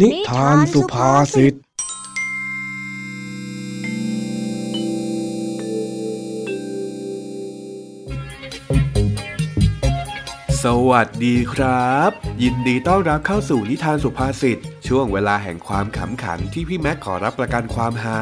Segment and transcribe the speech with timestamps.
[0.00, 1.54] นิทานสุภาษิต
[10.70, 12.10] สวัสดีครับ
[12.42, 18.20] ยินดีต้อนรับเข้าสู่นิทานสุภาษิตช่วงเวลาแห่งความขำขันที่พี่แม็กขอรับประกันความฮา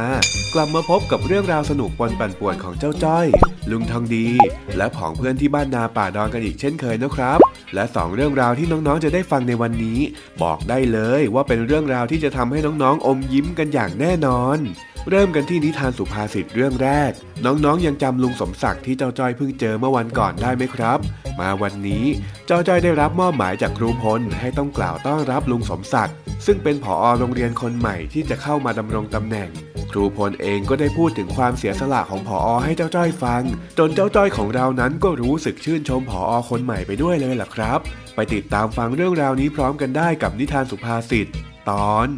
[0.54, 3.26] กลับมาพบกับเรื่องราวสนุกปนปั่นป่วนของเจ้าจ้อย
[3.70, 4.28] ลุงทองดี
[4.76, 7.38] และผองเพื่อนที่บ้านนาป่าดอนกันอีกเช่นเคยนะครับ
[7.74, 9.98] และสองเรื่องราวที่น้องๆจะได้ฟังในวันนี้
[10.42, 14.58] บอกได้เลยว่าเป็นเรื่องราวที่จะทำให้น้องๆอมยิ้มกันอย่างแน่นอน
[15.10, 17.10] เริ่มกันที่นิทานสุภาษิตเรื่องแรก
[17.44, 20.98] น้องๆ ยังจำลุงสมศักดิ์ที่เจ้าจ้อยเพิ่งเจอเมื่อวันก่อนได้ไหมครับ
[21.40, 22.04] มาวันนี้
[22.46, 29.48] เจ้าจ้อยได้รับมอบหมายจากครูพลให้ต้องกล่าวต้อนรับลุงสมศักดิ์ซึ่งเป็นผอโรงเรียนคนใหม่ที่จะเข้ามาดำรงตำแหน่ง
[29.90, 33.42] ครูพลเองก็ได้พูดถึงความเสียสละของผอให้เจ้าจ้อยฟัง
[33.78, 37.80] จนเจ้าจ้อยของเรานั้นก็รู้สึกชื่นชมผอคนใหม่ไปด้วยเลยล่ะครับ
[38.14, 41.28] ไปติดตามฟังเรื่องราวนี้พร้อมกันได้กับนิทานสุภาษิต
[41.70, 42.08] ตอน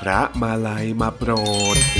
[0.00, 1.30] พระมาลัยมาโปร
[1.74, 1.99] ด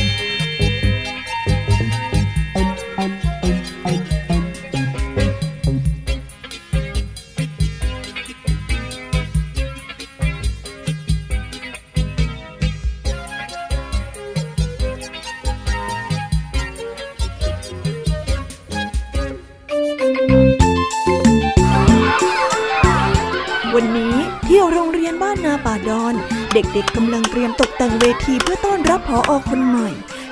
[26.54, 29.88] เด็กๆกำลังเตรียมตกแต่งเวทีเพื่อต้อนรับผออคนใหม่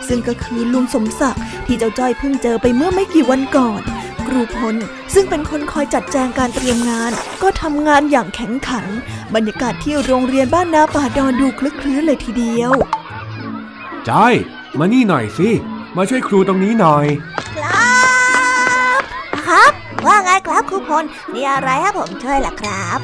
[0.08, 3.82] ซึ่งก็คือลุงสมศักดิ์ที่เจ้าจ้อยเพิ่งเจอไปเมื่อไม่กี่วันก่อน
[4.26, 4.76] ครูพล
[5.14, 8.84] ซึ่งเป็นคนคอยจัดแจงการเตรียมงาน ก็ทำงานอย่างแข็งขัน
[9.34, 12.72] บรรยากาศที่โรงเรียนบ้านนาป่าดอนดูคลึกคลื้นเลยทีเดียว
[14.08, 14.34] จ้อย
[14.78, 15.48] มานี่หน่อยสิ
[15.96, 17.06] มาช่วยครูตรงนี้หน่อย
[17.56, 17.92] ครั
[18.98, 19.00] บ
[19.46, 19.72] ครับ
[20.06, 22.98] ว่าไงครับครูพลมีอะไรให้ผมช่วยล่ะครับ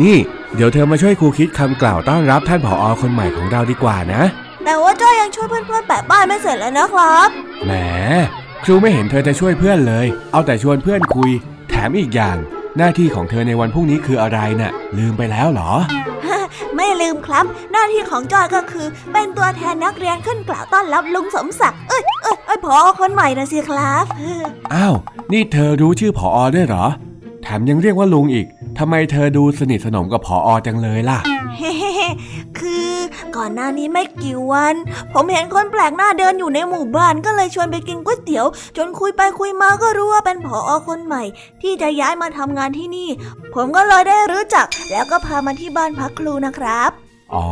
[0.00, 0.18] นี่
[0.54, 4.22] เดี๋ยวเธอมาช่วยครูคิดคำกล่าวต้อนรับท่านผออคนใหม่ของเราดีกว่านะ
[4.64, 7.28] แต่ว่าจ้อยยังช่วยเพื่อนๆแปะป้ายไม่เสร็จเลยนะครับ
[7.64, 7.72] แหม
[8.64, 11.30] ครูไม่เห็นเธอจะช่วยเพื่อนเลย เอาแต่ชวนเพื่อนคุย
[11.70, 12.36] แถมอีกอย่าง
[12.76, 15.72] หน้าที่ของเธอในวันพรุ่งนี้คืออะไรนะ่ะ ลืมไปแล้วเหรอ
[16.76, 24.04] ไม่ลืมครับ หน้าที่ของจอยก็คือ เป็นตัวแทนนักเรียนขึ้นกล่าวต้อนรับลุงสมศักดิ์เอ้ยเอ้ยเอ้ยผอคนใหม่นะสิครับ
[24.74, 24.94] อ้าว
[25.32, 26.86] นี่เธอรู้ชื่อผอด้วยเหรอ
[27.42, 28.46] แถมยังเรียกว่าลุงอีก
[28.78, 31.18] ทำไมเธอดูสนิทสนมกับผออจังเลยล่ะ
[32.58, 32.90] คือ
[33.36, 34.74] ก่อนหน้านี้ไม่กี่วัน
[35.12, 38.46] ผมเห็นคนแปลกหน้าเดินอยู่ในหมู่บ้านก็เลยชวนไปกินก๋วยเตี๋ยว
[38.76, 41.22] จนคุยไปคุยมาก็รู้ว่าเป็นผออคนใหม่
[41.62, 43.08] ที่จะย้ายมาทำงานที่นี่
[43.54, 46.90] ผมก็เลยได้รู้จัก แล้วก็พามาที่บ้านพักครูนะครับ
[47.34, 47.48] อ๋อ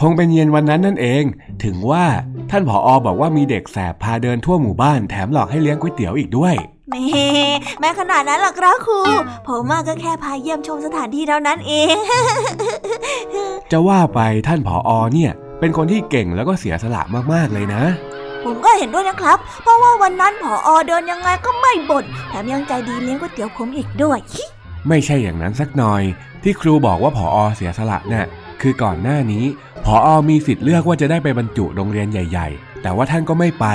[0.00, 1.24] คงเป็นเย็นวันนั้นนั่นเอง
[1.64, 2.04] ถึงว่า
[2.50, 6.56] ท่านผออบอกว่ามีเด็กแสบพาเดินทั่วหมู่บ้านแถมหลอกให้เลี้ยงก๋วยเตี๋ยวอีกด้วย
[6.90, 7.04] แม่
[7.80, 9.00] แม่ขนาดนั้นหรอครับครู
[9.48, 11.96] ผมมาก็แค่พาเยี่ยมชมสถานที่เท่านั้นเอง
[13.72, 17.02] จะว่าไปท่านผออเนี่ย เป็นคนที่เก่งแล้วก็เสียสละ
[17.32, 17.82] มากๆเลยนะ
[18.44, 24.18] ผมก็เห็นด้วยนะครับ เพราะว่าวันนั้นผออเดินยังไงก็ไม่บ่นแถมยังใจดีเลี้ยงก๋วยเตี๋ยวผมอีกด้วย
[24.88, 26.02] ไม่ใช่อย่างนั้นสักหน่อย
[26.42, 28.26] ที่ครูบอกว่าผออเสียสละเนะ่ย
[28.62, 29.44] คือก่อนหน้านี้
[29.84, 33.66] ผออมีสิทธิ์เลือกว่าจะได้ไปบรรจุโรงเรียนใหญ่ ๆ แต่ว่าท่านก็ไม่ไป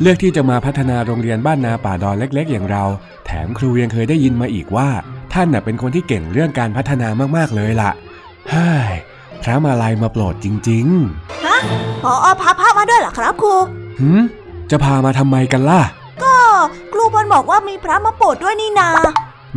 [0.00, 2.84] เลือกที่จะมาพัฒนาโรงเรียนบ้านนาป่าดอนเล็ก ๆ อย่างเรา
[3.26, 4.88] แถมครูยังเคยได้ยินมาอีกว่า
[5.32, 7.90] ท่านน่ะเป็นคนที่เก่งเรื่องการพัฒนามากๆเลยล่ะ
[8.50, 8.92] เฮ้ย
[9.42, 11.58] พระมาลัยมาโปรดจริง ๆ ฮะ
[12.04, 13.54] ผออพาพระมาด้วยเหรอครับครู
[14.00, 14.22] หืม
[14.70, 15.80] จะพามาทำไมกันล่ะ
[16.22, 16.34] ก็
[16.92, 18.88] ครูพลบอกว่ามีพระมาโปรดด้วยนี่นา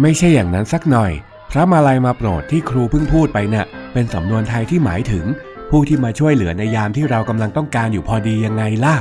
[0.02, 1.12] ไม่ใช่อย่างนั้นสักหน่อย
[1.52, 5.26] พระมาลัยมาโปรดที่ครูเพิ่งพูดไปนะ่ะ เป็นสำนวนไทยที่หมายถึง
[5.76, 8.96] ผู้ที่มาช่วยเหลือในยามที่เรากำลังต้องการอยู่พอดียังไงล่ะ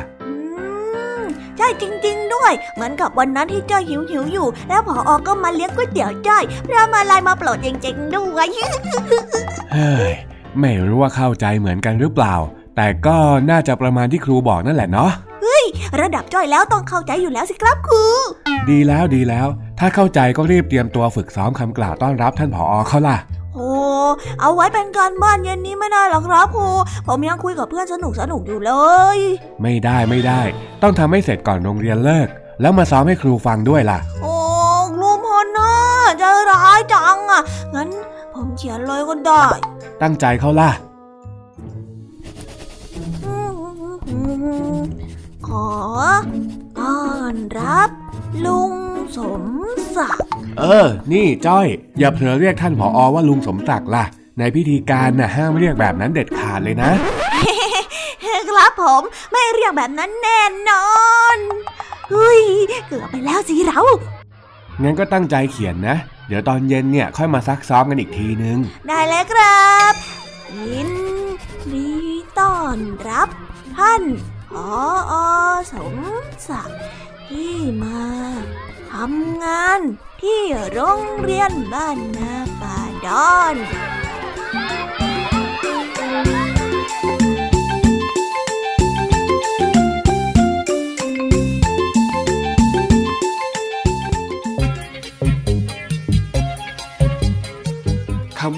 [1.56, 8.48] ใช่จริง ๆ ด้วย เหมือนกับวันนั้นที่จ้อยหิวหิวอยู่ แล้วพอออก็มาเลี้ยงก๋วยเตี๋ยวจ้อยพระมาลายมาโปรดจริงๆด้วย
[9.72, 10.12] เฮ้ย
[10.60, 12.34] ไม่รู้ว่าเข้าใจเหมือนกันหรือเปล่า
[12.76, 13.16] แต่ก็
[13.50, 15.10] น่าจะประมาณที่ครูบอกนั่นแหละเนาะ
[15.42, 15.64] เฮ้ย
[16.00, 18.02] ระดับจ้อยแล้วต้องเข้าใจอยู่แล้วสิครับครู
[18.70, 19.46] ดีแล้วดีแล้ว
[19.78, 23.18] ถ้าเข้าใจก็รีบเตรียมตัวฝึกซ้อมคำกล่าวต้อนรับท่านผออเขาล่ะ
[23.54, 23.70] โอ้
[24.40, 26.68] เอาไว้เป็นการบ้านเย็นนี้ไม่ได้หรอกครับครู
[27.06, 28.72] ผมยังคุยกับเพื่อนสนุกสนุกอยู่เล
[29.16, 29.18] ย
[29.62, 30.40] ไม่ได้ไม่ได้
[30.82, 32.28] ต้องทำให้เสร็จก่อนโรงเรียนเลิก
[32.60, 34.34] แล้วมาซ้อมให้ครูฟังด้วยล่ะ โอ้
[34.96, 35.72] ครูพอนะ
[36.18, 37.42] ใจร้ายจังอะ
[37.74, 37.88] งั้น
[38.34, 39.44] ผมเขียนเลยก็ได้
[40.02, 40.70] ตั้งใจเขาล่ะ
[45.46, 45.68] ขอ
[46.78, 46.98] ต้อ
[47.32, 47.90] นรับ
[48.44, 48.72] ลุง
[49.16, 49.42] สม
[49.96, 50.24] ศักดิ์
[50.58, 51.66] เออ นี่จ้อย
[51.98, 54.04] อย่าเผลอเรียกท่านผออว่าลุงสมศักดิ์ล่ะ
[54.38, 56.90] ในพิธีการน่ะห้ามเรียกแบบนั้นเด็ดขาดเลยนะ
[58.50, 60.90] ครับผมไม่เรียกแบบนั้นแน่นอ
[61.34, 61.36] น
[62.10, 62.40] เฮ้ย
[62.86, 63.80] เกือบไปแล้วสิเรา
[64.82, 65.96] งั้นก็ตั้งใจเขียนนะ
[66.28, 69.92] เดี๋ยวตอนเย็นเนี่ยค่อยมาซักซ้อมกันอีกทีนึง ได้แล้วครับ
[70.68, 70.90] ยิน
[71.72, 71.88] ดี
[72.38, 72.78] ต้อน
[73.08, 73.28] รับ
[73.76, 74.02] ท่าน
[74.50, 75.14] ผออ
[75.72, 75.96] สม
[76.48, 76.78] ศักดิ์
[77.28, 78.06] ที่มา
[78.92, 79.80] ทำงาน
[80.22, 80.42] ที่
[80.72, 82.76] โรงเรียนบ้านนาป่า
[83.06, 83.56] ดอน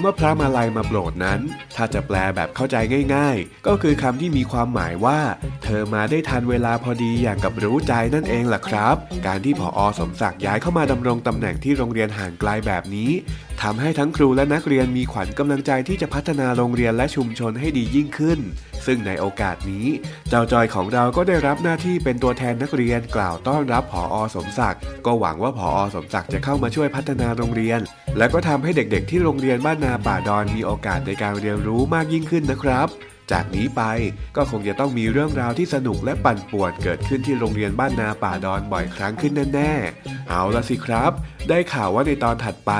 [0.05, 1.39] ว่าพระมาลัยมาโปรดนั้น
[1.75, 2.75] ถ้าจะแปลแบบเข้าใจ
[3.15, 5.19] ง่าย ๆ ก็คือคำที่มีความหมายว่า
[5.63, 8.95] เธอมาได้ทันเวลาพอดีอย่างกับรู้ใจนั่นเองล่ะครับ
[9.27, 13.11] การที่ผออสมศักดิ์ย้ายเข้ามาดำรงตำแหน่งที่โรงเรียนห่างไกลแบบนี้
[13.61, 18.39] ทำให้ทั้งครูและนักเรียนมีขวัญกำลังใจที่จะพัฒนาโรงเรียนและชุมชนให้ดียิ่งขึ้น
[18.85, 19.87] ซึ่งในโอกาสนี้
[20.29, 27.79] เจ้าจอยของเราก็ได้รับหน้าที่เป็นตัวแทนนักเรียนกล่าวต้อนรับผออสมศักดิ์ก็หวังว่าผออสมศักดิ์จะเข้ามาช่วยพัฒนาโรงเรียน
[28.17, 32.87] และก็ทำให้เด็กๆ ที่โรงเรียนบ้านนาป่าดอนมีโอกาสในการเรียนรู้มากยิ่งขึ้นนะครับ
[33.31, 33.81] จากนี้ไป
[34.35, 41.11] ก็คงจะต้องมีเรื่องราวที่สนุกและปั่นป่วนเกิดขึ้นที่โรงเรียนบ้านนาป่าดอนบ่อยครั้งขึ้นแน่ๆ เอาละสิครับ
[41.49, 42.71] ได้ข่าวว่าในตอนถัดไป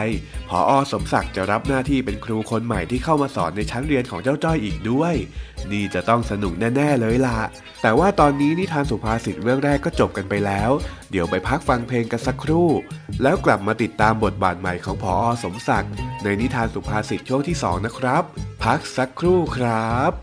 [0.50, 5.15] ผออสมศักดิ์จะรับหน้าที่เป็นครูคนใหม่ที่เข้ามาสอนในชั้นเรียนของเจ้าจ้อยอีกด้วย
[5.71, 7.39] นี่จะต้องสนุกแน่ๆเลยล่ะ
[7.81, 10.71] แต่ว่าตอนนี้นิทานสุภาษิตเรื่องแรกก็จบกันไปแล้ว
[11.12, 12.69] เดี๋ยวไปพักฟังเพลงกันสักครู่
[13.21, 15.94] แล้วกลับมาติดตามบทบาทใหม่ของผออสมศักดิ์
[16.24, 18.24] ในนิทานสุภาษิตช่วงที่สองนะครับ
[18.71, 20.13] พักสักครู่ครับ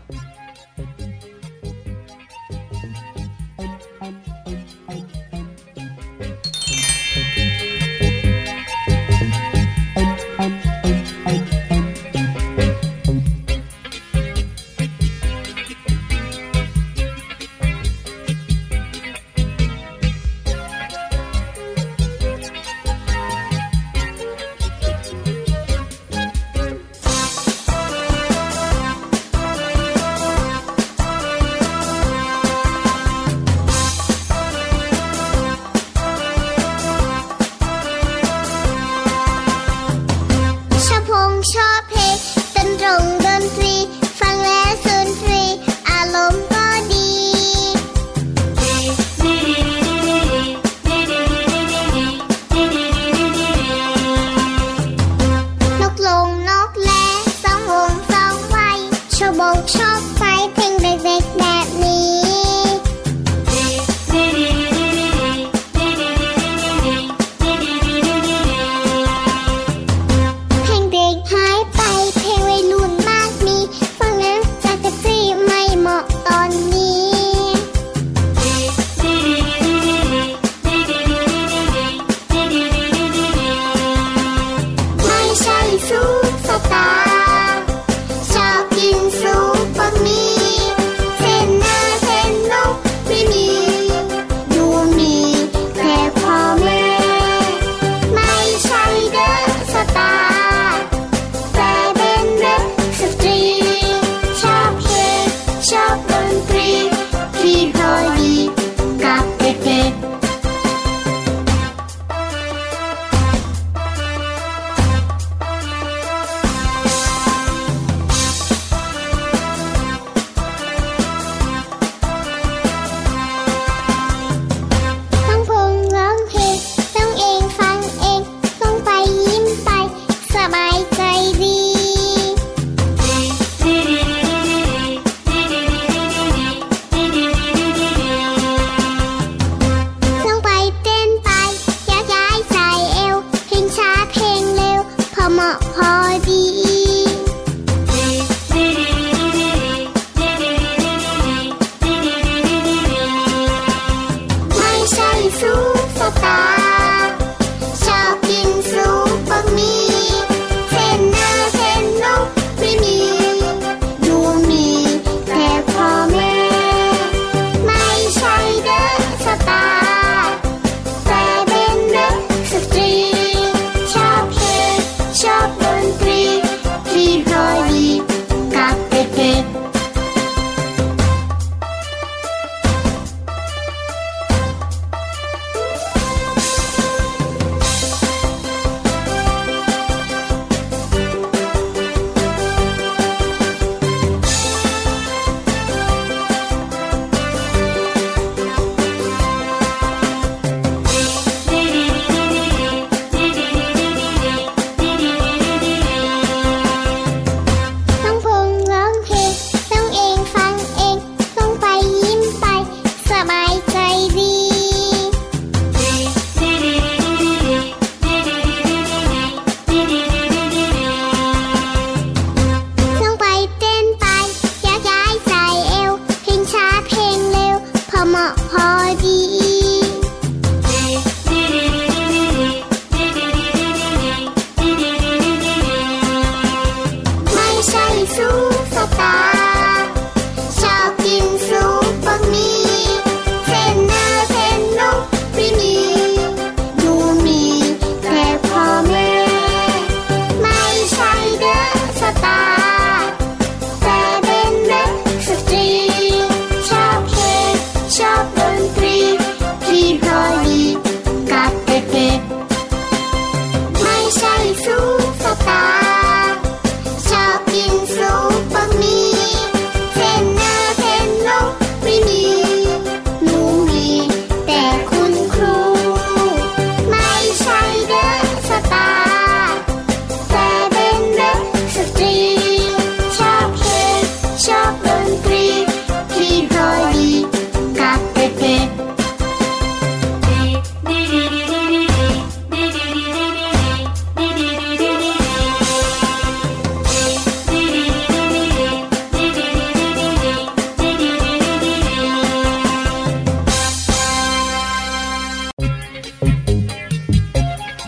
[145.75, 146.02] พอ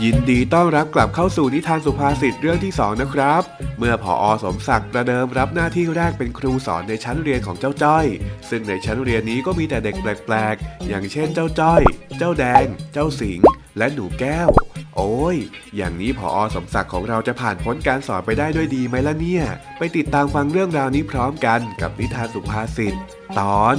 [0.08, 3.42] ินดีต้อนรับกลับเข้าสู่นิทานสุภาษิตเรื่องที่สองนะครับ
[3.78, 8.06] เมื่อพออสมศักดิ์ประเดิมรับหน้าที่แรกเป็นครูสอนในชั้นเรียนของเจ้าจ้อย
[8.50, 11.82] ซึ่งในชั้นเรียนนี้ก็มีแต่เด็กแปลกๆ อย่างเช่นเจ้าจ้อย
[12.18, 13.40] เจ้าแดง เจ้าสิง
[13.78, 14.50] และหนูแก้ว
[14.96, 15.38] โอ้ย
[15.76, 19.46] อย่างนี้พออสมศักดิ์ของเราจะผ่านพ้นการสอนไปได้ด้วยดีไหมล่ะเนี่ย
[19.78, 22.96] ไปติดตามฟังเรื่องราวนี้พร้อมกันกับนิทานสุภาษิต
[23.40, 23.76] ตอน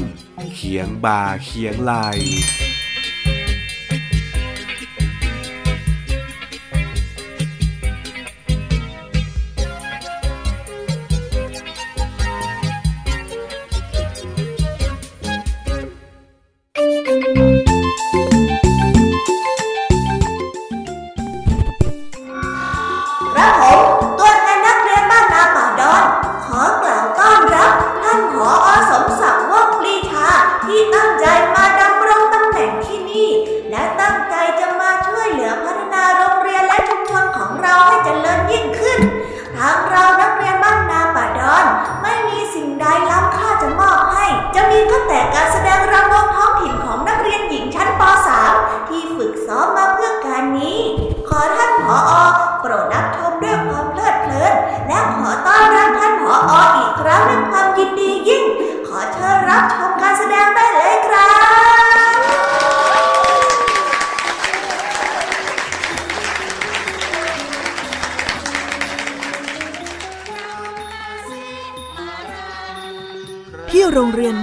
[0.54, 1.92] เขียงบ่าเขียงไหล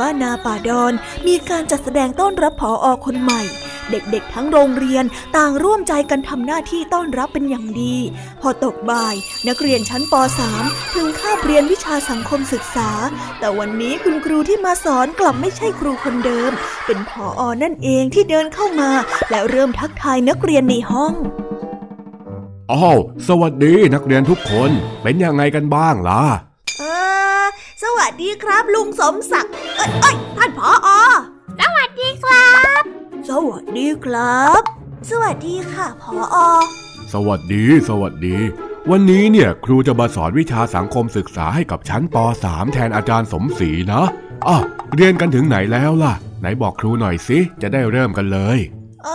[0.03, 0.93] บ้านนาป่าดอน
[1.27, 3.41] มีการจัดแสดงต้อนรับผออคนใหม่
[3.89, 5.05] เด็กๆ ทั้งโรงเรียน
[5.37, 7.95] ต่างร่วมใจกันทำหน้าที่ต้อนรับเป็นอย่างดี
[8.41, 9.15] พอตกบ่าย
[9.47, 10.13] นักเรียนชั้นป
[10.53, 12.91] .3 ถึงคาบเรียนวิชาสังคมศึกษา
[13.39, 16.51] แต่วันนี้คุณครูที่มาสอนกลับไม่ใช่ครูคนเดิม
[16.85, 18.91] เป็นผออนั่นเองที่เดินเข้ามา
[19.29, 21.13] และเริ่มทักทายนักเรียนในห้อง
[22.71, 24.71] อ้าวสวัสดีนักเรียนทุกคน
[25.03, 26.23] เป็นยังไงกันบ้างล่ะ
[27.83, 30.89] สวัสดีครับ ลุงสมศักดิ์ เอ้ยเอ้ยท่านผออ
[31.61, 32.81] สวัสดีครับ
[33.29, 34.61] สวัสดีครับ
[35.09, 36.37] สวัสดีค่ะผออ
[37.13, 38.37] สวัสดี สวัสดี
[38.91, 44.03] วันนี้เนี่ยครูจะมาสอนวิชาสังคมศึกษาให้กับชั้นป .3 แทนอาจารย์สมศรีนะ
[44.47, 44.57] อะ
[44.93, 48.57] เรียนกันถึงไหนแล้วล่ะ ไหนบอกครูหน่อยสิ จะได้เริ่มกันเลย
[49.03, 49.09] เอ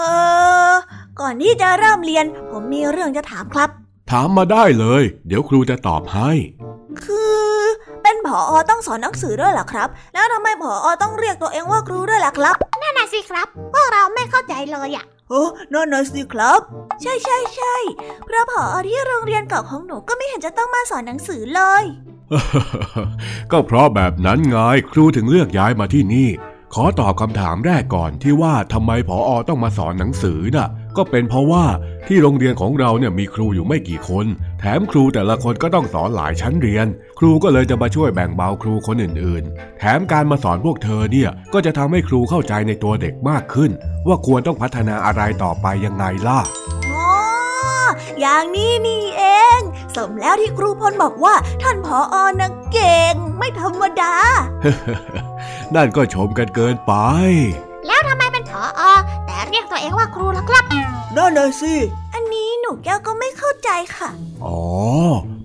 [0.72, 0.74] อ
[1.20, 3.70] ก่อนที่จะเริ่มเรียน ผมมีเรื่องจะถามครับ
[4.10, 6.30] ถามมาได้เลย เดี๋ยวครูจะตอบให้
[7.02, 7.47] คือเป็น
[8.28, 16.60] ผออต้องสอนหนังสือด้วยเหรอครับ แล้วทำไมผออต้องเรียกตัวเองว่าครูด้วยล่ะครับนั่นน่ะสิครับพวกเราไม่เข้าใจเลยอะโอ้นั่นน่ะสิครับ
[17.02, 17.76] ใช่ใช่ใช่
[18.26, 21.84] เพราะผออที่โรงเรียนเก่าของหนูก็ไม่เห็นจะต้องมาสอนหนังสือเลย
[23.52, 24.56] ก็เพราะแบบนั้นไง
[24.92, 26.28] ครูถึงเลือกย้ายมาที่นี่
[26.74, 31.64] ขอตอบคำถามแรกก่อนที่ว่าทำไมผออต้องมาสอนหนังสือน่ะ ก็เป็นเพราะว่า
[32.08, 34.26] ที่โรงเรียนของเราเนี่ยมีครูอยู่ไม่กี่คน
[34.60, 36.86] แถมครูแต่ละคนก็ต้องสอนหลายชั้นเรียน
[37.18, 43.70] ครูก็เลยจะมาช่วยแบ่งเบาครูคนอื่นๆ แถมการมาสอนพวกเธอเนี่ยก็จะทำให้ครูเข้าใจในตัวเด็กมากขึ้น
[44.06, 46.40] ว่าควรต้องพัฒนาอะไรต่อไปยังไงล่ะ
[46.92, 47.10] อ๋อ
[48.20, 49.24] อย่างนี้นี่เอ
[49.58, 49.60] ง
[49.96, 54.14] สมแล้วที่ครูพลบอกว่า ท่านผออนะเก่ง ไม่ธรรมดา
[55.74, 56.92] นั่นก็ชมกันเกินไป
[57.86, 58.82] แล้วทำไมเป็นผออ
[59.26, 60.64] แต่เรียกตัวเองว่าครูล่ะครับ
[61.16, 61.74] นั่นน่ะสิ
[62.20, 64.10] อันนี้หนูแก้วก็ไม่เข้าใจค่ะ
[64.44, 64.60] อ๋อ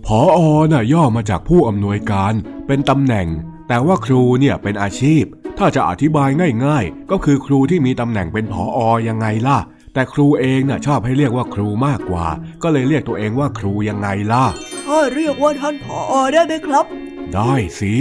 [0.06, 0.40] ผออ
[0.72, 2.34] น่ะย่อมาจากผู้อำนวยการ
[2.68, 3.28] เป็นตำแหน่ง
[3.68, 5.24] แต่ว่าครูเนี่ยเป็นอาชีพ
[5.58, 6.30] ถ้าจะอธิบาย
[6.66, 9.60] ง่ายๆ ก็คือครูที่มีตำแหน่งเป็นผออยังไงล่ะ
[9.94, 12.28] แต่ครูเองน่ะชอบให้เรียกว่าครูมากกว่า
[12.64, 14.46] ก็เลยเรียกตัวเองว่าครูยังไงล่ะ
[14.88, 16.86] ถ้าเรียกว่าท่านผออได้ไหมครับ
[17.34, 17.96] ได้สิ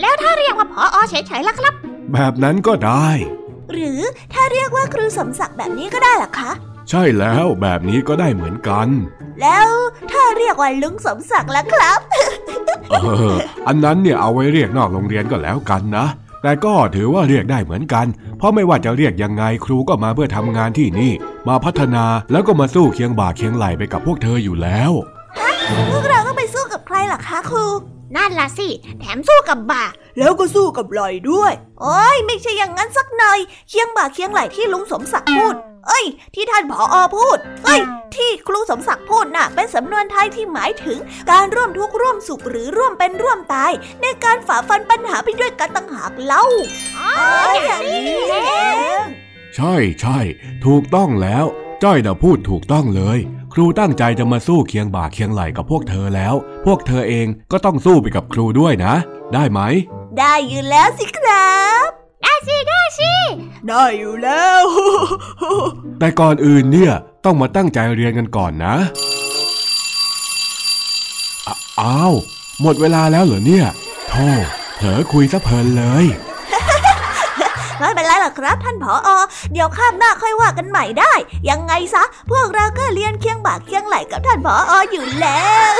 [0.00, 1.74] แล้วถ้าเรียกว่าผออเฉยๆล่ะครับ
[2.12, 3.08] แบบนั้นก็ได้
[3.72, 4.00] หรือ
[4.32, 6.50] ถ้าเรียกว่าครูสมศักดิ์แบบนี้ก็ได้เหรอคะ
[6.90, 8.88] ใช่แล้วแบบนี้ก็ได้เหมือนกัน
[9.42, 9.70] แล้ว
[10.10, 12.00] ถ้าเรียกว่าลุงสมศักดิ์ล่ะครับ
[12.90, 12.94] เอ
[13.32, 13.34] อ
[13.66, 16.06] อันนั้นเนี่ยเอาไว้เรียกนอกโรงเรียนก็แล้วกันนะ
[16.42, 18.06] แต่ก็ถือว่าเรียกได้เหมือนกัน
[18.38, 21.12] เพราะไม่ว่าจะเรียกยังไงครูก็มาเพื่อทำงานที่นี่
[21.48, 24.92] มาพัฒนาแล้วก็มาสู้เคียงบ่าเคียงไหลไปกับพวกเธออยู่แล้ว
[25.92, 27.66] พวกเราต้องไปสู้กับใครล่ะคะครู
[28.16, 28.68] นั่นล่ะสิ
[29.00, 29.84] แถมสู้กับบ่า
[30.18, 35.54] แล้วก็สู้กับไหลด้วย โอ้ยไม่ใช่อย่างนั้นสักหน่อย เคียงบ่าเคียงไหลที่ลุงสมศักดิ์พูด
[35.86, 37.80] เอ้ย ที่ท่านผออพูด เอ้ย
[38.16, 40.98] ที่ครูสมศักดิ์พูดน่ะ เป็นสำนวนไทยที่หมายถึง
[41.30, 43.72] การร่วมทุกข์ร่วมสุขหรือร่วมเป็นร่วมตาย
[44.02, 46.44] ในการฝ่าฟันปัญหาไปด้วยกันต่างหากเล่า
[46.98, 47.10] อ๋อ
[47.64, 48.34] อย่างนี้เอ
[49.00, 49.04] ง
[49.56, 50.18] ใช่ใช่
[50.64, 51.44] ถูกต้องแล้ว
[51.82, 53.18] จ้อยน่ะพูดถูกต้องเลย
[53.52, 56.34] ครูตั้งใจจะมาสู้เคียงบ่าเคียงไหลกับพวกเธอแล้ว
[56.66, 58.94] พวกเธอเองก็ต้องสู้ไปกับครูด้วยนะ
[59.34, 59.60] ได้ไหม
[60.18, 61.52] ได้อยู่แล้วสิครั
[61.88, 63.12] บ ได้สิได้สิ
[63.68, 64.64] ได้อยู่แล้ว
[65.98, 66.92] แต่ก่อนอื่นเนี่ย
[67.24, 68.76] ต้องมาตั้งใจเรียนกันก่อนนะ
[71.46, 72.14] อ้าอ้าว
[72.62, 73.66] หมดเวลาแล้วเหรอเนี่ย
[74.08, 74.28] โธ่
[74.76, 76.04] เผลอคุยซะเพลินเลย
[77.82, 79.08] ไม่เป็นไรหรอกครับ ท่านผออ
[79.52, 81.12] เดี๋ยวข้ามหน้าค่อยว่ากันใหม่ได้
[81.50, 85.72] ยังไงซะ พวกเราก็เรียนเคียงบ่าเคียงไหลกับท่านผอออยู่แล้ว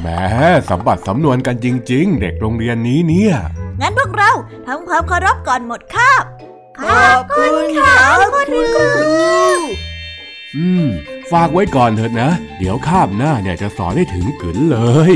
[0.00, 0.06] แหม
[0.70, 3.34] สัมบัติสำนวนกันจริง ๆ เด็กโรงเรียนนี้เนี่ย
[3.80, 4.30] งั้นพวกเรา
[4.66, 6.24] ทำความเคารพก่อนหมดคาบ
[6.78, 9.12] ขอบคุณครับคุณครู
[10.56, 10.86] อืม
[11.32, 14.78] ฝากไว้ก่อนเถิดนะ เดี๋ยวข้ามหน้าเนี่ยจะสอนให้ถึงกึนเล
[15.12, 15.14] ย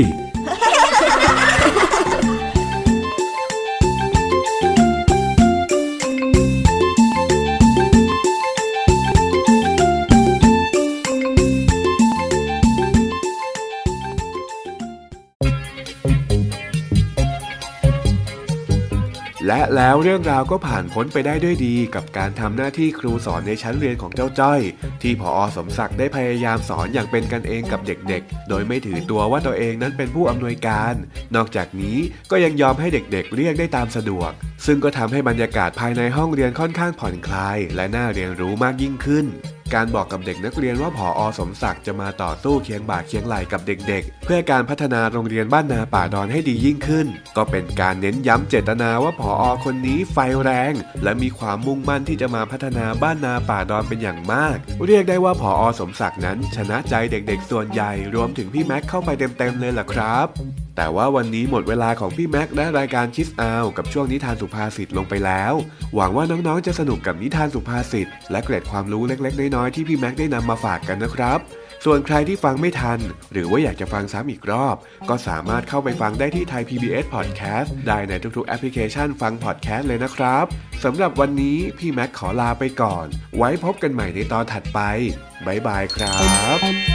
[19.47, 24.61] และแล้วเรื่องราวก็ผ่านพ้นไปได้ด้วยดี กับการทำหน้าที่ครูสอนในชั้นเรียนของเจ้าจ้อย
[25.01, 30.93] ที่พออสมศักดิ์ได้พยายามสอนอย่างเป็นกันเองกับเด็กๆ โดยไม่ถือตัวว่าตัวเองนั้นเป็นผู้อำนวยการ
[31.35, 31.97] นอกจากนี้
[32.31, 34.31] ก็ยังยอมให้เด็กๆ เรียกได้ตามสะดวก
[34.65, 39.25] ซึ่งก็ทำให้บรรยากาศภายในห้องเรียนค่อนข้างผ่อนคลาย และน่าเรียนรู้มากยิ่งขึ้น
[39.73, 50.73] การบอกกับเด็กนักเรียนว่าผออสมศักดิ์จะมาต่อสู้เคียงบ่าเคียงไหลกับเด็กๆ เพื่อการพัฒนาโรงเรียนบ้านนาป่าดอนให้ดียิ่งขึ้น ก็เป็นการเน้นย้ำเจตนาว่าผออคนนี้ไฟแรง
[51.03, 65.53] และมีความมุ่งมั่นที่จะมาพัฒนาบ้านนาป่าดอนเป็นอย่างมาก เรียกได้ว่าผออสมศักดิ์นั้น ชนะใจเด็กๆ ส่วนใหญ่รวมถึงพี่แม็กเข้าไปเต็มๆเลยล่ะครับ แต่ว่าวันนี้หมดเวลาของพี่แม็กและรายการคิสอาวกับช่วงนิทานสุภาษิตลงไปแล้ว
[65.95, 71.39] หวังว่าน้องๆจะสนุกกับนิทานสุภาษิตและเกร็ดความรู้เล็กๆ น้อยๆที่พี่แม็กได้นำมาฝากกันนะครับ
[71.85, 72.99] ส่วนใครที่ฟังไม่ทัน
[73.31, 74.75] หรือว่าอยากจะฟังซ้ำอีกรอบ
[75.09, 80.45] ก็สามารถเข้าไปฟังได้ที่ Thai PBS Podcast ได้ในทุกๆแอปพลิเคชันฟังพอดแคสต์เลยนะครับ
[80.83, 83.05] สำหรับวันนี้พี่แม็กขอลาไปก่อน
[83.37, 84.79] ไว้พบกันใหม่ในตอนถัดไป
[85.45, 86.15] บ๊ายบายครั
[86.57, 86.94] บ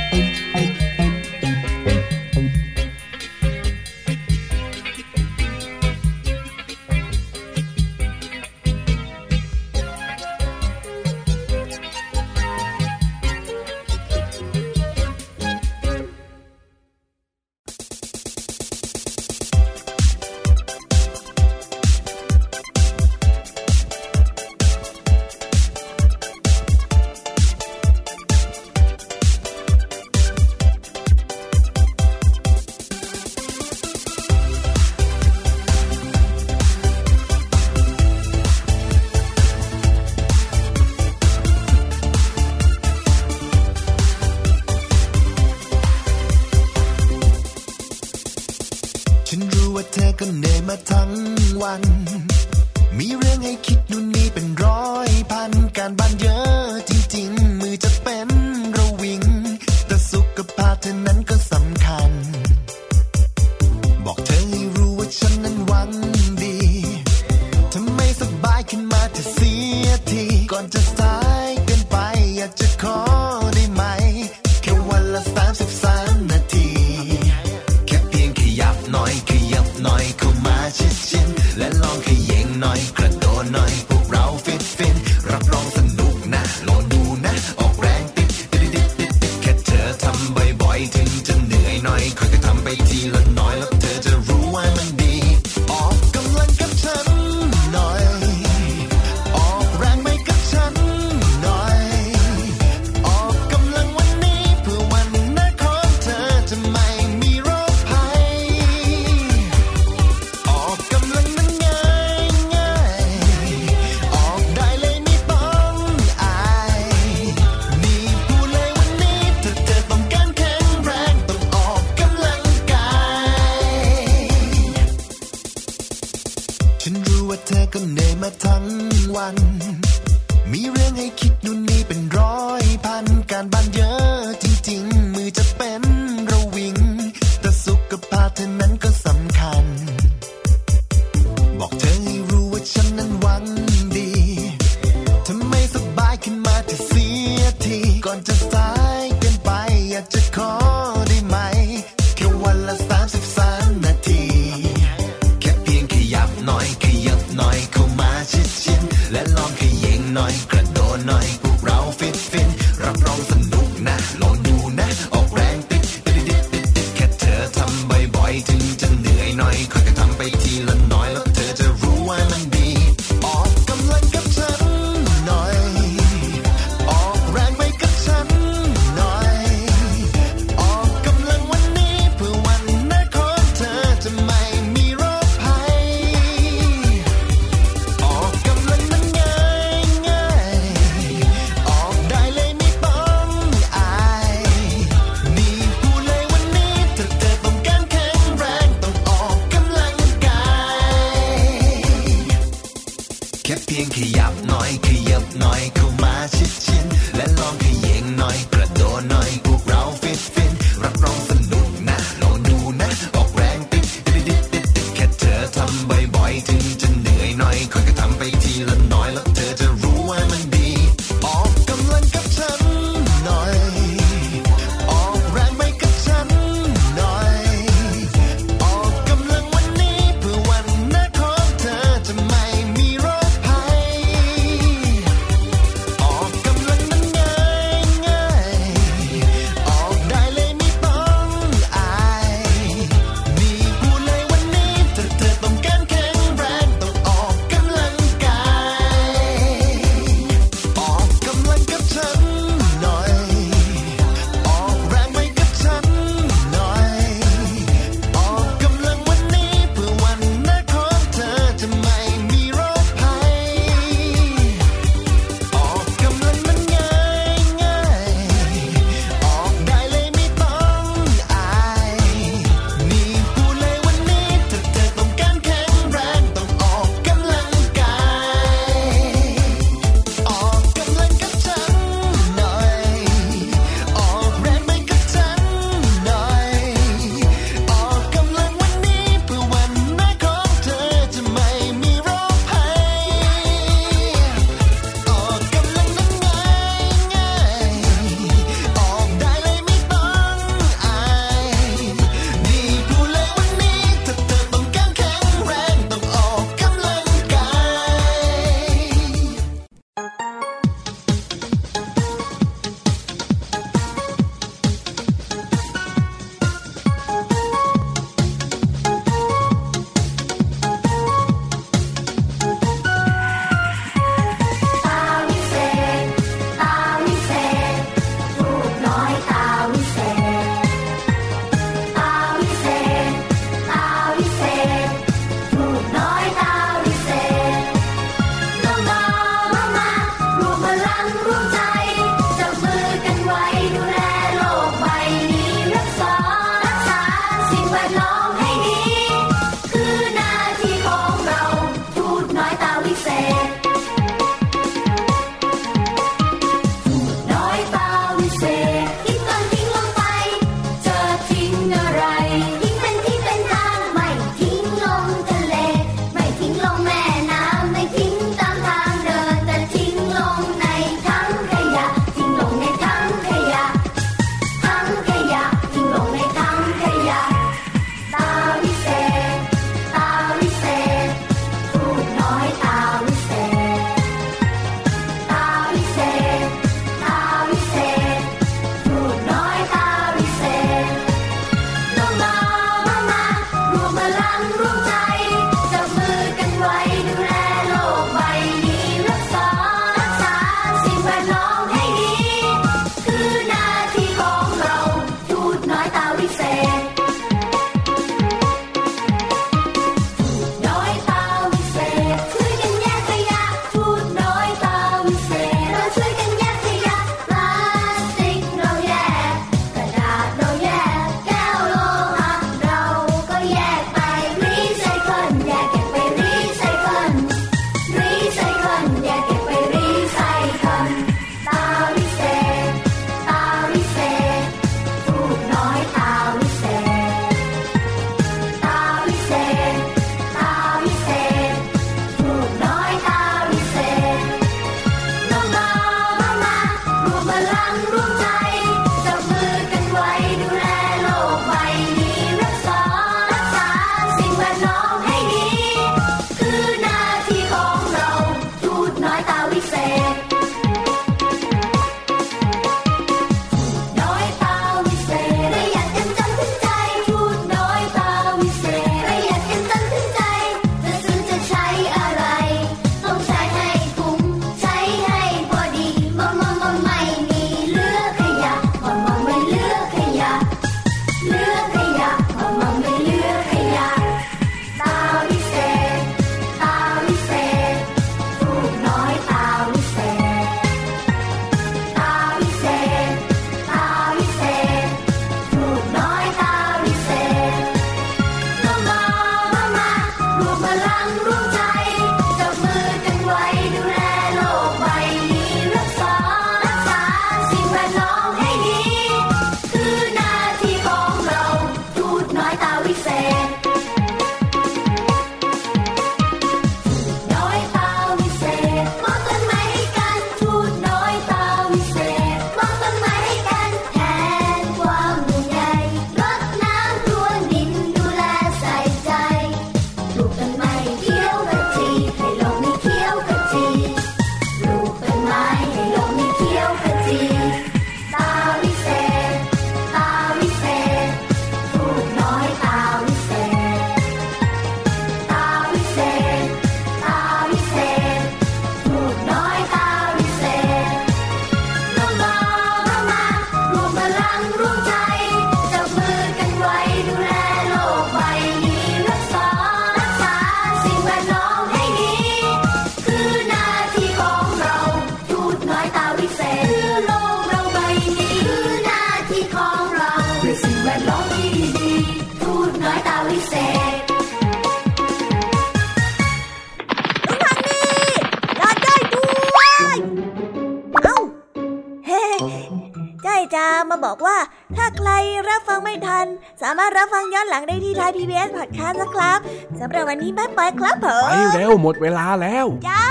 [586.62, 589.38] สามารถรับฟังย้อนหลังได้ที่ไทยพีบีเอสพอดแคสต์นะครับ
[589.80, 593.04] สำหรับวันนี้บ๊ายบายครับผมไปเร็วหมดเวลาแล้ว จ้า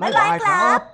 [0.00, 0.93] บ๊ายบายครับ